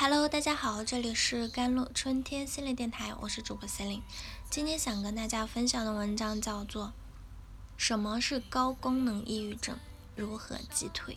[0.00, 4.02] Hello，大家好，这里是甘露春天心理电台，我是主播 c e l i n
[4.48, 6.86] 今天想跟大家分享的文章叫做
[7.76, 9.76] 《什么是高功能抑郁症？
[10.14, 11.14] 如何击退》。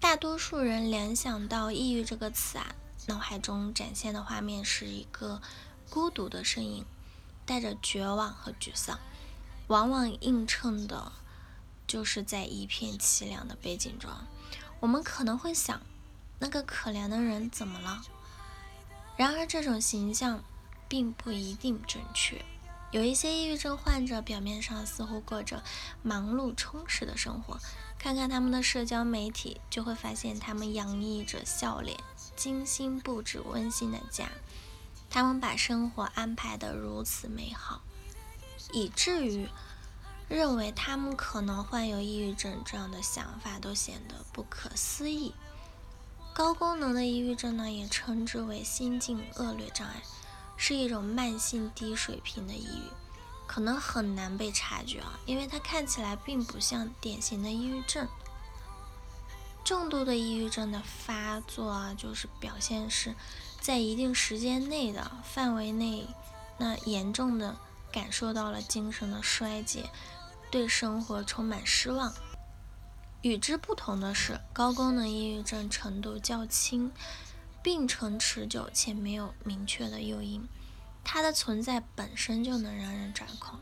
[0.00, 2.74] 大多数人联想到抑郁这个词啊，
[3.08, 5.42] 脑海中展现的画面是一个
[5.90, 6.86] 孤独的身影，
[7.44, 8.98] 带着绝望和沮丧，
[9.66, 11.12] 往往映衬的
[11.86, 14.10] 就是在一片凄凉的背景中，
[14.80, 15.78] 我们可能会想。
[16.38, 18.02] 那个可怜的人怎么了？
[19.16, 20.44] 然而，这种形象
[20.88, 22.44] 并不一定准确。
[22.90, 25.62] 有一些抑郁症患者表面上似乎过着
[26.02, 27.58] 忙碌充实的生活，
[27.98, 31.98] 看看他们的社交媒体，就会发现他们洋溢着笑脸，
[32.34, 34.30] 精心布置温馨的家。
[35.10, 37.82] 他们把生活安排得如此美好，
[38.72, 39.48] 以至于
[40.28, 45.34] 认为他们可能患有抑郁症这样的想法都显得不可思议。
[46.38, 50.00] 高功能的抑郁症呢，也称之为心境恶劣障碍，
[50.56, 52.92] 是一种慢性低水平的抑郁，
[53.48, 58.06] 可能很难被察觉啊，因为它看起来并不像典型的抑郁症。
[59.64, 63.16] 重度的抑郁症的发作啊，就是表现是
[63.60, 66.06] 在一定时间内的范围内，
[66.58, 67.56] 那严重的
[67.90, 69.90] 感受到了精神的衰竭，
[70.52, 72.14] 对生活充满失望。
[73.22, 76.92] 与之不同的是，高功能抑郁症程度较轻，
[77.62, 80.48] 病程持久且没有明确的诱因，
[81.02, 83.58] 它的存在本身就能让人掌控。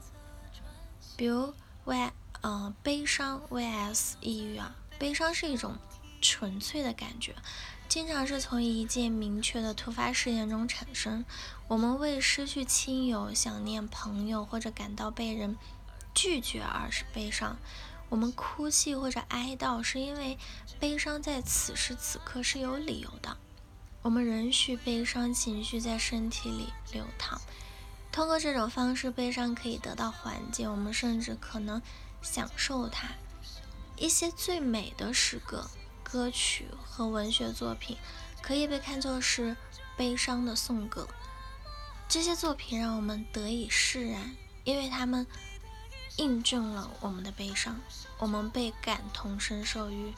[1.16, 1.54] 比如
[1.86, 2.10] V，
[2.42, 5.78] 嗯，悲伤 vs 抑郁啊，悲伤是一种
[6.20, 7.34] 纯粹的感觉，
[7.88, 11.24] 经常是从一件明确的突发事件中产生。
[11.68, 15.56] 我们为失去亲友、想念朋友或者感到被人
[16.14, 17.56] 拒绝而是悲伤。
[18.08, 20.38] 我们哭泣或者哀悼，是因为
[20.78, 23.36] 悲伤在此时此刻是有理由的。
[24.02, 27.40] 我们允许悲伤情绪在身体里流淌，
[28.12, 30.68] 通过这种方式，悲伤可以得到缓解。
[30.68, 31.82] 我们甚至可能
[32.22, 33.08] 享受它。
[33.96, 35.68] 一些最美的诗歌、
[36.04, 37.96] 歌曲和文学作品，
[38.40, 39.56] 可以被看作是
[39.96, 41.08] 悲伤的颂歌。
[42.08, 45.26] 这些作品让我们得以释然，因为他们。
[46.16, 47.78] 印证了我们的悲伤，
[48.18, 50.14] 我们被感同身受于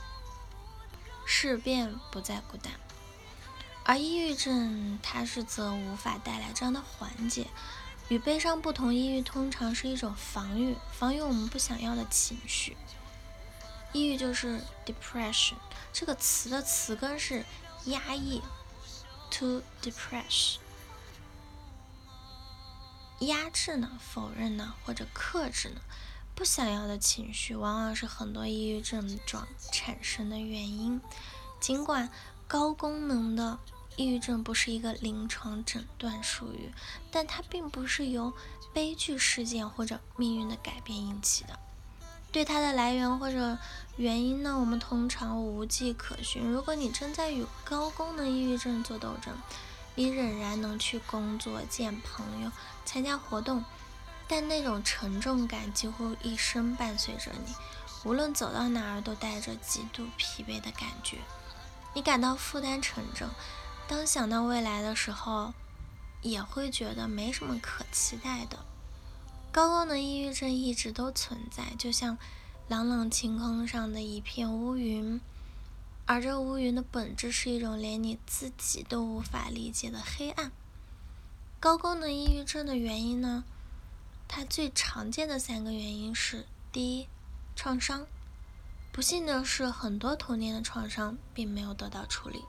[1.26, 2.72] 事变，不再孤单。
[3.84, 7.48] 而抑郁症，它是则无法带来这样的缓解。
[8.08, 12.76] 与悲伤不同，抑郁通常是一种防御，防御我们不想要的情绪。
[13.92, 15.54] 抑郁就是 depression
[15.92, 17.44] 这个词的词根是
[17.86, 18.42] 压抑
[19.30, 20.56] ，to depress。
[23.20, 25.80] 压制呢，否认呢，或者克制呢，
[26.34, 31.00] 不想要的情绪，往往是很多抑郁症状产生的原因。
[31.60, 32.08] 尽管
[32.46, 33.58] 高功能的
[33.96, 36.72] 抑郁症不是一个临床诊断术语，
[37.10, 38.32] 但它并不是由
[38.72, 41.58] 悲剧事件或者命运的改变引起的。
[42.30, 43.58] 对它的来源或者
[43.96, 46.42] 原因呢，我们通常无迹可寻。
[46.48, 49.34] 如果你正在与高功能抑郁症做斗争，
[49.98, 52.52] 你仍然能去工作、见朋友、
[52.84, 53.64] 参加活动，
[54.28, 57.52] 但那种沉重感几乎一生伴随着你，
[58.04, 61.16] 无论走到哪儿都带着极度疲惫的感觉。
[61.94, 63.28] 你感到负担沉重，
[63.88, 65.52] 当想到未来的时候，
[66.22, 68.60] 也会觉得没什么可期待的。
[69.50, 72.16] 高功能抑郁症一直都存在，就像
[72.68, 75.20] 朗朗晴空上的一片乌云。
[76.08, 80.50] 而这乌云的本质是一种连你自己都无法理解的黑暗。
[81.60, 83.44] 高功能抑郁症的原因呢？
[84.26, 87.08] 它最常见的三个原因是：第一，
[87.54, 88.06] 创伤。
[88.90, 92.42] 不幸的是，很多童年的创伤并没有得到处理，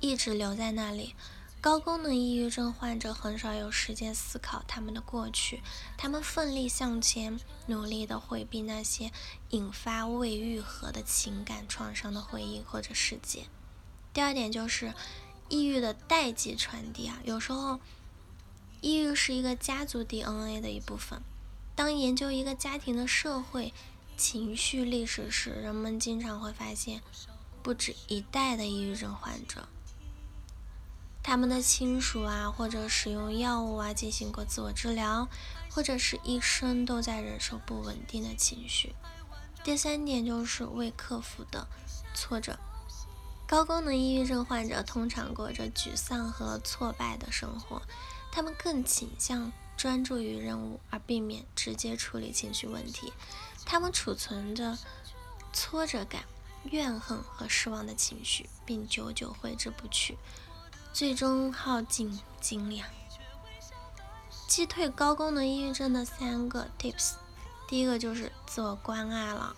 [0.00, 1.14] 一直留在那里。
[1.60, 5.60] 高功能抑郁症患者很少有时间思考他们的过去，
[5.96, 9.10] 他们奋力向前，努力的回避那些
[9.50, 13.46] 引发未愈合的情感创伤的回忆或者事件。
[14.12, 14.94] 第二点就是
[15.48, 17.80] 抑郁的代际传递啊，有时候
[18.80, 21.20] 抑郁是一个家族 DNA 的一部分。
[21.74, 23.74] 当研究一个家庭的社会
[24.16, 27.02] 情绪历史时，人们经常会发现
[27.64, 29.68] 不止一代的抑郁症患者。
[31.28, 35.28] 他们的亲属啊，或者使用药物啊，进行过自我治疗，
[35.70, 38.94] 或者是一生都在忍受不稳定的情绪。
[39.62, 41.68] 第三点就是未克服的
[42.14, 42.58] 挫折。
[43.46, 47.82] 高功能抑郁症患者通常过着沮丧和挫败的生活，
[48.32, 53.12] 他们更倾向专注于任务，而避免直接处理情绪问题。
[53.66, 54.78] 他们储存着
[55.52, 56.24] 挫折感，
[56.64, 60.16] 怨恨和失望的情绪，并久久挥之不去，
[60.98, 62.82] 最终耗尽精力。
[64.48, 67.12] 击退高功能抑郁症的三个 tips，
[67.68, 69.54] 第一个就是自我关爱了。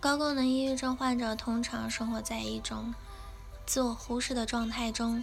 [0.00, 2.92] 高功能抑郁症患者通常生活在一种
[3.64, 5.22] 自我忽视的状态中，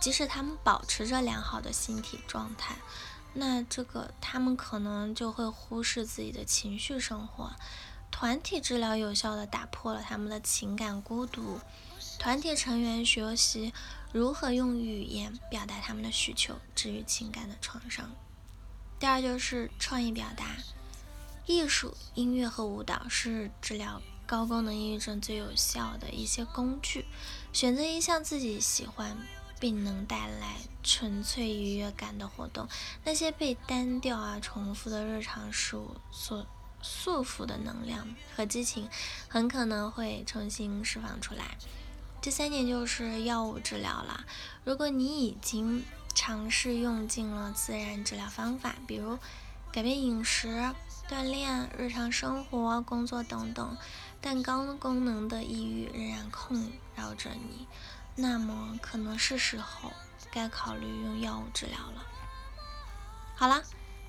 [0.00, 2.76] 即使他们保持着良好的心体状态，
[3.32, 7.52] 那这个他们可能就会忽视自己的情绪生活。
[8.10, 11.60] 团体治疗有效的打破了他们的情感孤独，
[12.18, 13.74] 团体成员学习
[14.12, 18.10] 如何用语言表达他们的需求，治愈情感的创伤。
[18.98, 20.56] 第二就是创意表达。
[21.46, 27.04] 艺术、音乐和舞蹈是治疗高功能抑郁症最有效的一些工具。
[27.52, 29.16] 选择一项自己喜欢
[29.60, 32.66] 并能带来纯粹愉悦感的活动，
[33.04, 36.44] 那些被单调啊、重复的日常事物所
[36.82, 38.88] 束缚的能量和激情，
[39.28, 41.56] 很可能会重新释放出来。
[42.26, 44.24] 第三点就是药物治疗了。
[44.64, 49.16] 如果你已经尝试用尽了自然治疗方法，比如
[49.70, 50.74] 改变饮食。
[51.08, 53.76] 锻炼、日常生活、工作等等，
[54.20, 57.68] 但高功能的抑郁仍然困扰着你，
[58.16, 59.92] 那么可能是时候
[60.32, 62.04] 该考虑用药物治疗了。
[63.36, 63.62] 好了，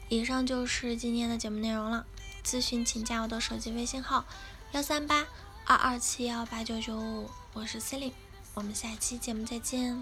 [0.10, 2.08] 以上就是今天的节目内容了。
[2.44, 4.26] 咨询请加我的手机微信号：
[4.72, 5.28] 幺三八
[5.70, 8.16] 二二七幺八九九五，我是 c e l i n e
[8.54, 10.02] 我们下期节目再见。